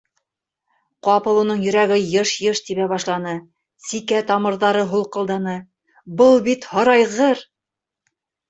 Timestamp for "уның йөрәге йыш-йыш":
1.41-2.61